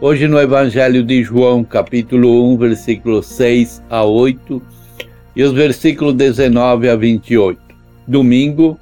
Hoje 0.00 0.28
no 0.28 0.38
Evangelho 0.38 1.02
de 1.02 1.24
João, 1.24 1.64
capítulo 1.64 2.52
1, 2.52 2.56
versículos 2.56 3.26
6 3.26 3.82
a 3.90 4.04
8 4.04 4.62
e 5.34 5.42
os 5.42 5.52
versículos 5.52 6.14
19 6.14 6.88
a 6.88 6.94
28. 6.94 7.60
Domingo, 8.06 8.78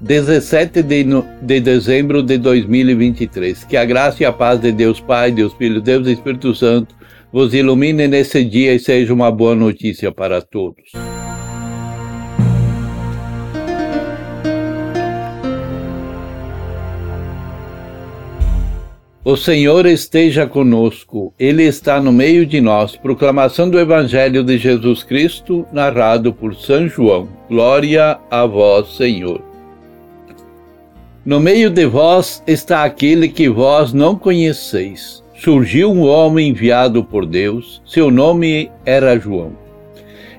17 0.00 0.82
de, 0.82 1.04
de 1.40 1.60
dezembro 1.60 2.20
de 2.20 2.36
2023. 2.36 3.62
Que 3.62 3.76
a 3.76 3.84
graça 3.84 4.24
e 4.24 4.26
a 4.26 4.32
paz 4.32 4.60
de 4.60 4.72
Deus 4.72 4.98
Pai, 4.98 5.30
Deus 5.30 5.52
Filho, 5.54 5.80
Deus 5.80 6.08
e 6.08 6.12
Espírito 6.14 6.52
Santo 6.52 6.96
vos 7.32 7.54
ilumine 7.54 8.08
nesse 8.08 8.44
dia 8.44 8.74
e 8.74 8.80
seja 8.80 9.14
uma 9.14 9.30
boa 9.30 9.54
notícia 9.54 10.10
para 10.10 10.42
todos. 10.42 10.90
O 19.28 19.36
Senhor 19.36 19.86
esteja 19.86 20.46
conosco, 20.46 21.34
Ele 21.36 21.64
está 21.64 22.00
no 22.00 22.12
meio 22.12 22.46
de 22.46 22.60
nós. 22.60 22.94
Proclamação 22.94 23.68
do 23.68 23.76
Evangelho 23.76 24.44
de 24.44 24.56
Jesus 24.56 25.02
Cristo, 25.02 25.66
narrado 25.72 26.32
por 26.32 26.54
São 26.54 26.88
João. 26.88 27.28
Glória 27.48 28.20
a 28.30 28.46
vós, 28.46 28.96
Senhor. 28.96 29.42
No 31.24 31.40
meio 31.40 31.70
de 31.70 31.86
vós 31.86 32.40
está 32.46 32.84
aquele 32.84 33.28
que 33.28 33.48
vós 33.48 33.92
não 33.92 34.14
conheceis. 34.14 35.24
Surgiu 35.34 35.90
um 35.90 36.06
homem 36.06 36.50
enviado 36.50 37.02
por 37.02 37.26
Deus, 37.26 37.82
seu 37.84 38.12
nome 38.12 38.70
era 38.84 39.18
João. 39.18 39.54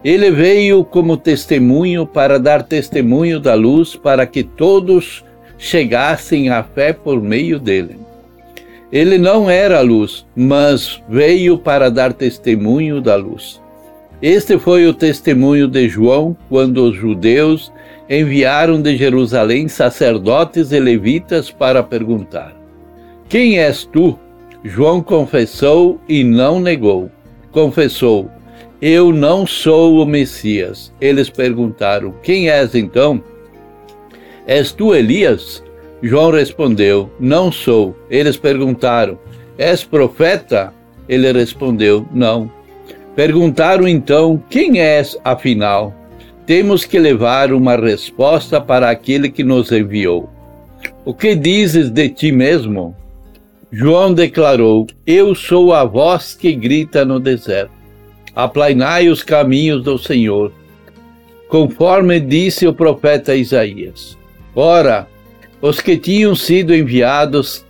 Ele 0.02 0.32
veio 0.32 0.86
como 0.86 1.18
testemunho 1.18 2.08
para 2.08 2.40
dar 2.40 2.64
testemunho 2.64 3.38
da 3.38 3.54
luz, 3.54 3.98
para 3.98 4.26
que 4.26 4.44
todos 4.44 5.26
chegassem 5.58 6.48
à 6.48 6.64
fé 6.64 6.94
por 6.94 7.22
meio 7.22 7.60
dele. 7.60 8.07
Ele 8.92 9.18
não 9.18 9.50
era 9.50 9.80
a 9.80 9.82
luz, 9.82 10.26
mas 10.36 11.02
veio 11.10 11.58
para 11.58 11.90
dar 11.92 12.14
testemunho 12.14 13.02
da 13.02 13.16
luz. 13.16 13.62
Este 14.22 14.58
foi 14.58 14.88
o 14.88 14.94
testemunho 14.94 15.68
de 15.68 15.90
João 15.90 16.36
quando 16.50 16.84
os 16.86 16.96
judeus 16.96 17.72
enviaram 18.10 18.82
de 18.82 18.96
Jerusalém 18.96 19.68
sacerdotes 19.68 20.72
e 20.72 20.80
levitas 20.80 21.52
para 21.52 21.84
perguntar: 21.84 22.56
Quem 23.28 23.60
és 23.60 23.84
tu? 23.84 24.18
João 24.64 25.04
confessou 25.04 26.00
e 26.08 26.24
não 26.24 26.60
negou. 26.60 27.12
Confessou: 27.52 28.32
Eu 28.82 29.12
não 29.12 29.46
sou 29.46 29.98
o 30.02 30.06
Messias. 30.06 30.94
Eles 31.00 31.30
perguntaram: 31.30 32.14
Quem 32.24 32.50
és 32.50 32.74
então? 32.74 33.22
És 34.48 34.72
tu 34.72 34.96
Elias? 34.96 35.64
João 36.02 36.32
respondeu: 36.32 37.10
Não 37.20 37.52
sou. 37.52 37.96
Eles 38.10 38.38
perguntaram: 38.38 39.18
És 39.58 39.84
profeta? 39.84 40.74
Ele 41.10 41.32
respondeu: 41.32 42.06
Não. 42.14 42.52
Perguntaram 43.16 43.88
então: 43.88 44.42
Quem 44.50 44.80
és, 44.80 45.18
afinal? 45.24 45.94
Temos 46.46 46.86
que 46.86 47.00
levar 47.00 47.52
uma 47.52 47.76
resposta 47.76 48.62
para 48.62 48.90
aquele 48.90 49.30
que 49.30 49.44
nos 49.44 49.72
enviou. 49.72 50.30
O 51.04 51.14
que 51.14 51.36
dizes 51.36 51.90
de 51.90 52.10
ti 52.10 52.32
mesmo? 52.32 52.96
João 53.72 54.14
declarou: 54.14 54.88
Eu 55.06 55.34
sou 55.34 55.74
a 55.74 55.84
voz 55.84 56.36
que 56.36 56.54
grita 56.54 57.04
no 57.04 57.20
deserto. 57.20 57.72
Aplainai 58.36 59.10
os 59.10 59.24
caminhos 59.24 59.84
do 59.84 59.98
Senhor, 59.98 60.54
conforme 61.50 62.20
disse 62.20 62.68
o 62.68 62.74
profeta 62.74 63.36
Isaías. 63.36 64.16
Ora, 64.56 65.08
os 65.62 65.80
que 65.80 65.98
tinham 65.98 66.36
sido 66.36 66.76
enviados 66.76 67.66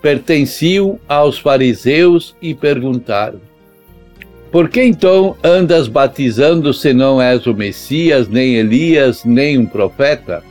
pertenciam 0.00 0.98
aos 1.08 1.38
fariseus 1.38 2.36
e 2.40 2.54
perguntaram: 2.54 3.40
Por 4.52 4.68
que 4.68 4.82
então 4.82 5.36
andas 5.42 5.88
batizando 5.88 6.72
se 6.72 6.92
não 6.92 7.20
és 7.20 7.46
o 7.46 7.54
Messias, 7.54 8.28
nem 8.28 8.56
Elias, 8.56 9.24
nem 9.24 9.58
um 9.58 9.66
profeta? 9.66 10.44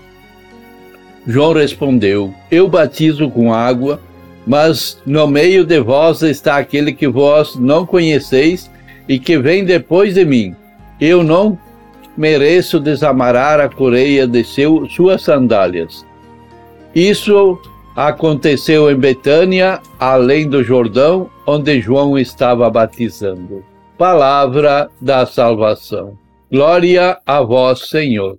João 1.25 1.53
respondeu: 1.53 2.33
Eu 2.51 2.67
batizo 2.67 3.29
com 3.29 3.53
água, 3.53 3.99
mas 4.45 4.99
no 5.05 5.25
meio 5.27 5.63
de 5.63 5.79
vós 5.79 6.21
está 6.21 6.57
aquele 6.57 6.91
que 6.91 7.07
vós 7.07 7.55
não 7.55 7.85
conheceis 7.85 8.69
e 9.07 9.17
que 9.17 9.37
vem 9.37 9.63
depois 9.63 10.15
de 10.15 10.25
mim. 10.25 10.55
Eu 10.99 11.23
não 11.23 11.57
mereço 12.17 12.79
desamarrar 12.79 13.59
a 13.59 13.69
coreia 13.69 14.27
de 14.27 14.43
seu, 14.43 14.87
suas 14.89 15.21
sandálias. 15.21 16.05
Isso 16.95 17.59
aconteceu 17.95 18.91
em 18.91 18.95
Betânia, 18.95 19.81
além 19.99 20.47
do 20.47 20.63
Jordão, 20.63 21.27
onde 21.45 21.81
João 21.81 22.19
estava 22.19 22.69
batizando. 22.69 23.63
Palavra 23.97 24.89
da 25.01 25.25
salvação. 25.25 26.15
Glória 26.51 27.17
a 27.25 27.41
vós, 27.41 27.89
Senhor. 27.89 28.37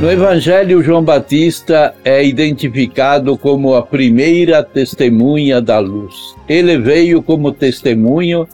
No 0.00 0.08
Evangelho, 0.08 0.80
João 0.80 1.02
Batista 1.02 1.92
é 2.04 2.24
identificado 2.24 3.36
como 3.36 3.74
a 3.74 3.82
primeira 3.82 4.62
testemunha 4.62 5.60
da 5.60 5.80
luz. 5.80 6.36
Ele 6.48 6.78
veio 6.78 7.20
como 7.20 7.50
testemunho 7.50 8.46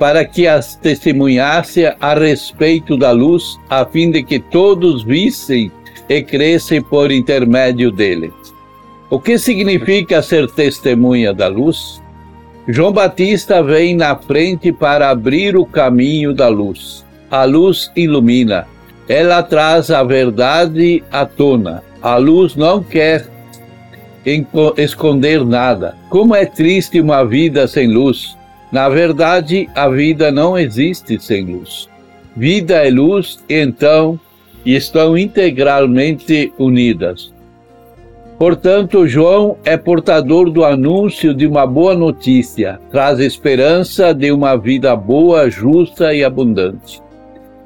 para 0.00 0.24
que 0.24 0.46
as 0.48 0.76
testemunhasse 0.76 1.84
a 2.00 2.14
respeito 2.14 2.96
da 2.96 3.10
luz, 3.10 3.60
a 3.68 3.84
fim 3.84 4.10
de 4.10 4.22
que 4.22 4.38
todos 4.38 5.04
vissem 5.04 5.70
e 6.08 6.22
crescem 6.22 6.80
por 6.80 7.12
intermédio 7.12 7.92
dele. 7.92 8.32
O 9.10 9.20
que 9.20 9.38
significa 9.38 10.22
ser 10.22 10.50
testemunha 10.50 11.34
da 11.34 11.48
luz? 11.48 12.00
João 12.66 12.92
Batista 12.92 13.62
vem 13.62 13.94
na 13.94 14.16
frente 14.16 14.72
para 14.72 15.10
abrir 15.10 15.54
o 15.54 15.66
caminho 15.66 16.32
da 16.32 16.48
luz. 16.48 17.04
A 17.30 17.44
luz 17.44 17.92
ilumina, 17.94 18.66
ela 19.06 19.42
traz 19.42 19.90
a 19.90 20.02
verdade 20.02 21.04
à 21.12 21.26
tona. 21.26 21.82
A 22.00 22.16
luz 22.16 22.56
não 22.56 22.82
quer 22.82 23.26
esconder 24.78 25.44
nada. 25.44 25.94
Como 26.08 26.34
é 26.34 26.46
triste 26.46 26.98
uma 26.98 27.22
vida 27.22 27.68
sem 27.68 27.86
luz! 27.86 28.39
Na 28.72 28.88
verdade, 28.88 29.68
a 29.74 29.88
vida 29.88 30.30
não 30.30 30.58
existe 30.58 31.20
sem 31.20 31.44
luz. 31.44 31.88
Vida 32.36 32.86
é 32.86 32.90
luz, 32.90 33.38
então 33.48 34.18
estão 34.64 35.18
integralmente 35.18 36.52
unidas. 36.58 37.32
Portanto, 38.38 39.06
João 39.06 39.58
é 39.64 39.76
portador 39.76 40.50
do 40.50 40.64
anúncio 40.64 41.34
de 41.34 41.46
uma 41.46 41.66
boa 41.66 41.94
notícia, 41.94 42.80
traz 42.90 43.18
esperança 43.18 44.14
de 44.14 44.32
uma 44.32 44.56
vida 44.56 44.96
boa, 44.96 45.50
justa 45.50 46.14
e 46.14 46.24
abundante. 46.24 47.02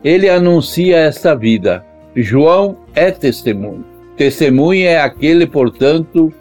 Ele 0.03 0.29
anuncia 0.29 0.97
esta 0.97 1.35
vida. 1.37 1.85
João 2.17 2.77
é 2.95 3.11
testemunho. 3.11 3.85
Testemunha 4.17 4.91
é 4.91 5.01
aquele, 5.01 5.47
portanto, 5.47 6.33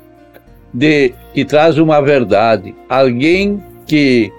de 0.73 1.13
que 1.33 1.45
traz 1.45 1.77
uma 1.77 2.01
verdade, 2.01 2.75
alguém 2.89 3.61
que 3.85 4.31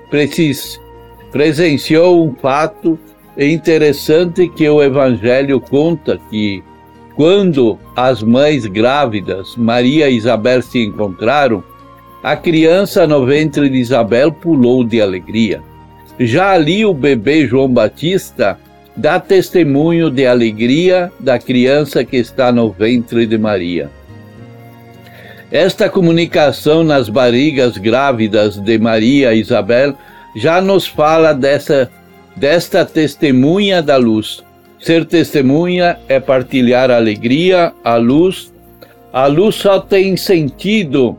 presenciou 1.30 2.26
um 2.26 2.34
fato 2.34 2.98
interessante 3.36 4.48
que 4.48 4.68
o 4.68 4.82
Evangelho 4.82 5.60
conta 5.60 6.18
que 6.30 6.62
quando 7.16 7.78
as 7.94 8.22
mães 8.22 8.66
grávidas, 8.66 9.54
Maria 9.56 10.08
e 10.10 10.16
Isabel, 10.16 10.62
se 10.62 10.84
encontraram, 10.84 11.62
a 12.22 12.36
criança 12.36 13.06
no 13.06 13.24
ventre 13.24 13.68
de 13.68 13.76
Isabel 13.76 14.32
pulou 14.32 14.82
de 14.82 15.00
alegria. 15.00 15.62
Já 16.18 16.52
ali 16.52 16.84
o 16.84 16.94
bebê 16.94 17.46
João 17.46 17.68
Batista 17.68 18.58
dá 18.96 19.20
testemunho 19.20 20.10
de 20.10 20.26
alegria 20.26 21.12
da 21.20 21.38
criança 21.38 22.04
que 22.04 22.16
está 22.16 22.50
no 22.50 22.70
ventre 22.70 23.26
de 23.26 23.36
Maria. 23.36 23.90
Esta 25.52 25.88
comunicação 25.88 26.82
nas 26.82 27.08
barrigas 27.08 27.76
grávidas 27.76 28.56
de 28.56 28.78
Maria 28.78 29.34
e 29.34 29.40
Isabel 29.40 29.96
já 30.34 30.60
nos 30.60 30.86
fala 30.86 31.32
dessa, 31.32 31.90
desta 32.36 32.84
testemunha 32.84 33.82
da 33.82 33.96
luz. 33.96 34.44
Ser 34.78 35.04
testemunha 35.04 35.98
é 36.08 36.20
partilhar 36.20 36.90
a 36.90 36.96
alegria, 36.96 37.72
a 37.82 37.96
luz. 37.96 38.52
A 39.12 39.26
luz 39.26 39.54
só 39.54 39.78
tem 39.80 40.16
sentido 40.16 41.16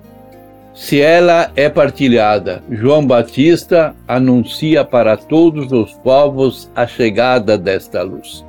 se 0.74 1.00
ela 1.00 1.50
é 1.56 1.70
partilhada. 1.70 2.62
João 2.70 3.08
Batista 3.08 3.96
anuncia 4.08 4.84
para 4.84 5.16
todos 5.16 5.72
os 5.72 5.94
povos 5.94 6.70
a 6.76 6.86
chegada 6.86 7.58
desta 7.58 8.04
luz. 8.04 8.46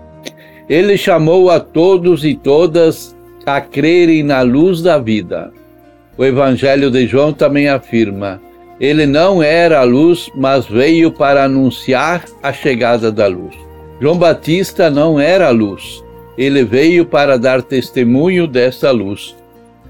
Ele 0.68 0.98
chamou 0.98 1.48
a 1.48 1.60
todos 1.60 2.24
e 2.24 2.34
todas 2.34 3.16
a 3.46 3.60
crerem 3.60 4.24
na 4.24 4.42
luz 4.42 4.82
da 4.82 4.98
vida. 4.98 5.52
O 6.18 6.24
Evangelho 6.24 6.90
de 6.90 7.06
João 7.06 7.32
também 7.32 7.68
afirma: 7.68 8.40
ele 8.80 9.06
não 9.06 9.42
era 9.42 9.80
a 9.80 9.84
luz, 9.84 10.30
mas 10.34 10.66
veio 10.66 11.10
para 11.10 11.44
anunciar 11.44 12.24
a 12.42 12.52
chegada 12.52 13.10
da 13.10 13.26
luz. 13.26 13.56
João 14.00 14.18
Batista 14.18 14.90
não 14.90 15.18
era 15.18 15.48
a 15.48 15.50
luz, 15.50 16.04
ele 16.36 16.64
veio 16.64 17.06
para 17.06 17.38
dar 17.38 17.62
testemunho 17.62 18.46
dessa 18.46 18.90
luz. 18.90 19.34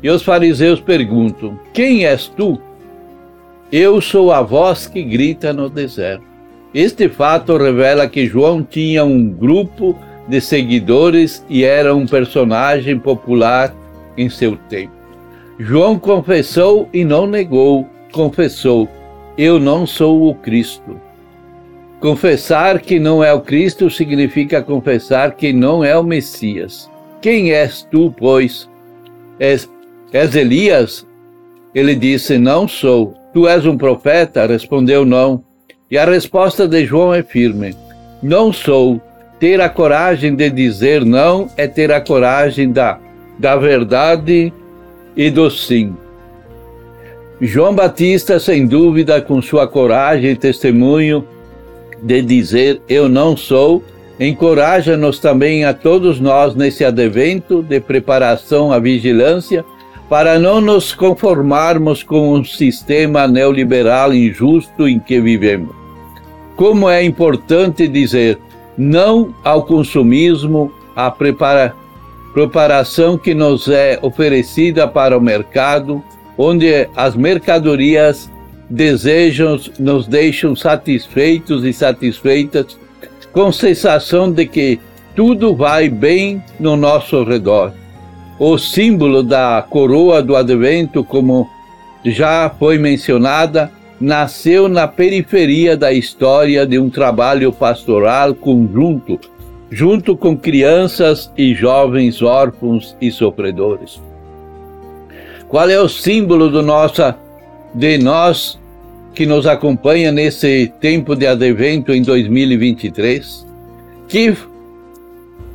E 0.02 0.08
os 0.08 0.22
fariseus 0.22 0.80
perguntam: 0.80 1.58
Quem 1.72 2.06
és 2.06 2.28
tu? 2.28 2.60
Eu 3.72 4.00
sou 4.00 4.30
a 4.30 4.42
voz 4.42 4.86
que 4.86 5.02
grita 5.02 5.52
no 5.52 5.68
deserto. 5.68 6.24
Este 6.72 7.08
fato 7.08 7.56
revela 7.56 8.06
que 8.06 8.26
João 8.26 8.62
tinha 8.62 9.04
um 9.04 9.28
grupo 9.28 9.98
de 10.28 10.40
seguidores 10.40 11.44
e 11.48 11.64
era 11.64 11.94
um 11.94 12.06
personagem 12.06 12.98
popular 12.98 13.74
em 14.16 14.28
seu 14.28 14.56
tempo. 14.68 14.92
João 15.58 15.98
confessou 15.98 16.88
e 16.92 17.04
não 17.04 17.26
negou, 17.26 17.88
confessou: 18.12 18.88
Eu 19.36 19.58
não 19.58 19.86
sou 19.86 20.28
o 20.28 20.34
Cristo. 20.34 21.00
Confessar 22.00 22.80
que 22.80 22.98
não 22.98 23.24
é 23.24 23.32
o 23.32 23.40
Cristo 23.40 23.88
significa 23.88 24.62
confessar 24.62 25.34
que 25.34 25.52
não 25.52 25.82
é 25.82 25.96
o 25.96 26.04
Messias. 26.04 26.90
Quem 27.22 27.52
és 27.52 27.82
tu, 27.90 28.14
pois? 28.16 28.68
És, 29.40 29.68
és 30.12 30.34
Elias? 30.34 31.06
Ele 31.74 31.94
disse: 31.94 32.38
Não 32.38 32.68
sou. 32.68 33.14
Tu 33.32 33.48
és 33.48 33.66
um 33.66 33.76
profeta? 33.76 34.46
Respondeu: 34.46 35.04
Não. 35.04 35.42
E 35.90 35.96
a 35.96 36.04
resposta 36.04 36.66
de 36.66 36.84
João 36.84 37.14
é 37.14 37.22
firme: 37.22 37.74
Não 38.22 38.52
sou. 38.52 39.00
Ter 39.38 39.60
a 39.60 39.68
coragem 39.68 40.34
de 40.34 40.48
dizer 40.48 41.04
não 41.04 41.50
é 41.58 41.66
ter 41.66 41.92
a 41.92 42.00
coragem 42.00 42.72
da, 42.72 42.98
da 43.38 43.54
verdade 43.56 44.50
e 45.14 45.30
do 45.30 45.50
sim. 45.50 45.94
João 47.40 47.74
Batista, 47.74 48.40
sem 48.40 48.66
dúvida, 48.66 49.20
com 49.20 49.42
sua 49.42 49.66
coragem 49.66 50.30
e 50.30 50.36
testemunho 50.36 51.22
de 52.02 52.22
dizer 52.22 52.80
eu 52.88 53.10
não 53.10 53.36
sou, 53.36 53.82
encoraja-nos 54.18 55.18
também 55.18 55.64
a 55.64 55.74
todos 55.74 56.18
nós 56.18 56.54
nesse 56.54 56.82
advento 56.82 57.62
de 57.62 57.78
preparação 57.78 58.72
à 58.72 58.78
vigilância 58.78 59.64
para 60.08 60.38
não 60.38 60.62
nos 60.62 60.94
conformarmos 60.94 62.02
com 62.02 62.32
um 62.32 62.42
sistema 62.44 63.26
neoliberal 63.28 64.14
injusto 64.14 64.88
em 64.88 64.98
que 64.98 65.20
vivemos. 65.20 65.74
Como 66.54 66.88
é 66.88 67.04
importante 67.04 67.86
dizer 67.86 68.38
não 68.78 69.34
ao 69.44 69.64
consumismo, 69.64 70.72
à 70.94 71.10
prepara 71.10 71.74
preparação 72.32 73.16
que 73.16 73.34
nos 73.34 73.66
é 73.66 73.98
oferecida 74.02 74.86
para 74.86 75.16
o 75.16 75.20
mercado, 75.20 76.02
onde 76.36 76.88
as 76.94 77.16
mercadorias 77.16 78.30
desejam, 78.68 79.58
nos 79.78 80.06
deixam 80.06 80.54
satisfeitos 80.54 81.64
e 81.64 81.72
satisfeitas, 81.72 82.78
com 83.32 83.52
sensação 83.52 84.30
de 84.30 84.46
que 84.46 84.80
tudo 85.14 85.54
vai 85.54 85.88
bem 85.88 86.42
no 86.58 86.76
nosso 86.76 87.22
redor. 87.24 87.72
O 88.38 88.58
símbolo 88.58 89.22
da 89.22 89.64
coroa 89.68 90.22
do 90.22 90.36
advento, 90.36 91.02
como 91.02 91.48
já 92.04 92.50
foi 92.50 92.78
mencionada, 92.78 93.70
nasceu 94.00 94.68
na 94.68 94.86
periferia 94.86 95.76
da 95.76 95.92
história 95.92 96.66
de 96.66 96.78
um 96.78 96.90
trabalho 96.90 97.50
pastoral 97.50 98.34
conjunto, 98.34 99.18
junto 99.70 100.16
com 100.16 100.36
crianças 100.36 101.32
e 101.36 101.54
jovens 101.54 102.20
órfãos 102.20 102.94
e 103.00 103.10
sofredores. 103.10 104.00
Qual 105.48 105.70
é 105.70 105.80
o 105.80 105.88
símbolo 105.88 106.50
do 106.50 106.60
nossa, 106.60 107.16
de 107.72 107.98
nós 107.98 108.58
que 109.14 109.24
nos 109.24 109.46
acompanha 109.46 110.10
nesse 110.10 110.72
tempo 110.80 111.14
de 111.14 111.26
advento 111.26 111.92
em 111.92 112.02
2023? 112.02 113.46
Que 114.08 114.36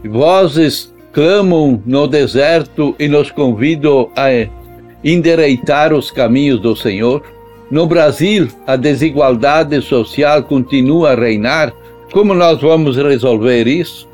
vozes 0.05 0.93
clamam 1.11 1.81
no 1.85 2.07
deserto 2.07 2.95
e 2.97 3.07
nos 3.09 3.31
convidam 3.31 4.09
a 4.15 4.29
endereitar 5.03 5.93
os 5.93 6.09
caminhos 6.09 6.61
do 6.61 6.73
Senhor? 6.75 7.21
No 7.69 7.85
Brasil, 7.85 8.47
a 8.65 8.77
desigualdade 8.77 9.81
social 9.81 10.43
continua 10.43 11.11
a 11.11 11.15
reinar. 11.15 11.73
Como 12.13 12.33
nós 12.33 12.61
vamos 12.61 12.95
resolver 12.95 13.67
isso? 13.67 14.07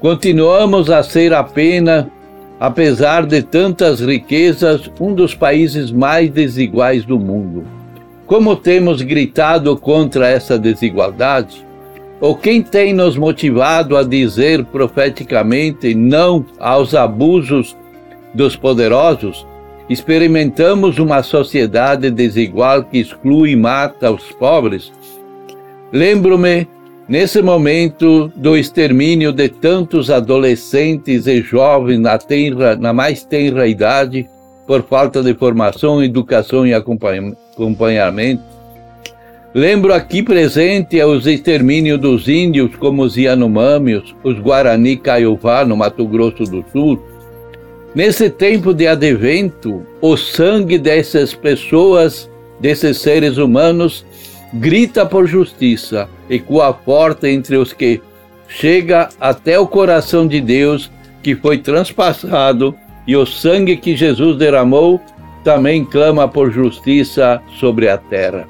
Continuamos 0.00 0.90
a 0.90 1.02
ser 1.02 1.32
apenas, 1.32 2.06
apesar 2.58 3.26
de 3.26 3.42
tantas 3.42 4.00
riquezas, 4.00 4.90
um 5.00 5.14
dos 5.14 5.34
países 5.34 5.90
mais 5.90 6.30
desiguais 6.30 7.04
do 7.04 7.18
mundo. 7.18 7.64
Como 8.26 8.56
temos 8.56 9.02
gritado 9.02 9.76
contra 9.76 10.28
essa 10.28 10.58
desigualdade? 10.58 11.64
Ou 12.20 12.34
quem 12.34 12.62
tem 12.62 12.94
nos 12.94 13.16
motivado 13.16 13.96
a 13.96 14.02
dizer 14.02 14.64
profeticamente 14.64 15.94
não 15.94 16.44
aos 16.58 16.94
abusos 16.94 17.76
dos 18.32 18.56
poderosos? 18.56 19.46
Experimentamos 19.88 20.98
uma 20.98 21.22
sociedade 21.22 22.10
desigual 22.10 22.82
que 22.82 22.98
exclui 22.98 23.52
e 23.52 23.56
mata 23.56 24.10
os 24.10 24.32
pobres? 24.32 24.90
Lembro-me, 25.92 26.66
nesse 27.08 27.40
momento, 27.42 28.30
do 28.36 28.56
extermínio 28.56 29.32
de 29.32 29.48
tantos 29.48 30.10
adolescentes 30.10 31.26
e 31.26 31.40
jovens 31.40 31.98
na, 31.98 32.18
tenra, 32.18 32.76
na 32.76 32.92
mais 32.92 33.24
tenra 33.24 33.66
idade 33.66 34.28
por 34.66 34.82
falta 34.82 35.22
de 35.22 35.34
formação, 35.34 36.02
educação 36.02 36.66
e 36.66 36.74
acompanhamento. 36.74 38.42
Lembro 39.54 39.94
aqui 39.94 40.22
presente 40.22 41.02
os 41.02 41.26
extermínios 41.26 41.98
dos 41.98 42.28
índios, 42.28 42.76
como 42.76 43.02
os 43.02 43.16
Yanomamios, 43.16 44.14
os 44.22 44.38
Guarani 44.38 44.96
Caiová, 44.96 45.64
no 45.64 45.76
Mato 45.76 46.06
Grosso 46.06 46.44
do 46.44 46.64
Sul, 46.72 47.00
Nesse 47.96 48.28
tempo 48.28 48.74
de 48.74 48.86
advento, 48.86 49.82
o 50.02 50.18
sangue 50.18 50.76
dessas 50.76 51.34
pessoas, 51.34 52.30
desses 52.60 52.98
seres 52.98 53.38
humanos, 53.38 54.04
grita 54.58 55.04
por 55.04 55.26
justiça, 55.26 56.08
ecoa 56.28 56.72
forte 56.72 57.28
entre 57.28 57.56
os 57.56 57.72
que 57.72 58.00
chega 58.48 59.08
até 59.20 59.58
o 59.58 59.66
coração 59.66 60.26
de 60.26 60.40
Deus 60.40 60.90
que 61.22 61.34
foi 61.34 61.58
transpassado 61.58 62.74
e 63.06 63.16
o 63.16 63.26
sangue 63.26 63.76
que 63.76 63.96
Jesus 63.96 64.36
derramou 64.36 65.00
também 65.42 65.84
clama 65.84 66.26
por 66.26 66.50
justiça 66.50 67.40
sobre 67.58 67.88
a 67.88 67.96
terra. 67.96 68.46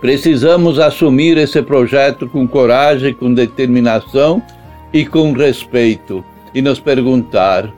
Precisamos 0.00 0.78
assumir 0.78 1.36
esse 1.36 1.60
projeto 1.62 2.28
com 2.28 2.46
coragem, 2.46 3.12
com 3.12 3.34
determinação 3.34 4.42
e 4.92 5.04
com 5.04 5.32
respeito 5.32 6.24
e 6.54 6.62
nos 6.62 6.78
perguntar: 6.78 7.72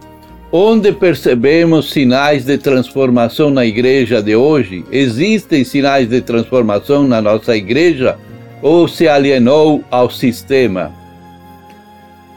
Onde 0.53 0.91
percebemos 0.91 1.91
sinais 1.91 2.45
de 2.45 2.59
transformação 2.59 3.51
na 3.51 3.65
igreja 3.65 4.21
de 4.21 4.35
hoje? 4.35 4.85
Existem 4.91 5.63
sinais 5.63 6.09
de 6.09 6.21
transformação 6.21 7.07
na 7.07 7.23
nossa 7.23 7.57
igreja 7.57 8.19
ou 8.61 8.89
se 8.89 9.07
alienou 9.07 9.85
ao 9.89 10.11
sistema? 10.11 10.93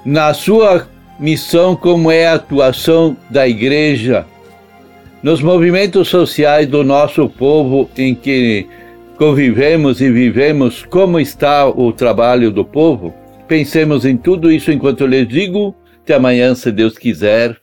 Na 0.05 0.32
sua 0.32 0.88
missão, 1.20 1.75
como 1.75 2.12
é 2.12 2.27
a 2.27 2.36
atuação 2.36 3.17
da 3.32 3.48
igreja 3.48 4.27
nos 5.24 5.41
movimentos 5.41 6.08
sociais 6.08 6.67
do 6.67 6.84
nosso 6.84 7.27
povo 7.27 7.89
em 7.98 8.13
que 8.13 8.67
convivemos 9.17 10.01
e 10.01 10.12
vivemos, 10.12 10.86
como 10.88 11.20
está 11.20 11.67
o 11.67 11.91
trabalho 11.91 12.51
do 12.51 12.63
povo? 12.63 13.12
Pensemos 13.48 14.05
em 14.05 14.15
tudo 14.15 14.51
isso 14.51 14.72
enquanto 14.72 15.08
lhes 15.08 15.27
digo. 15.27 15.74
Até 16.03 16.13
amanhã, 16.13 16.53
se 16.53 16.72
Deus 16.72 16.96
quiser. 16.96 17.62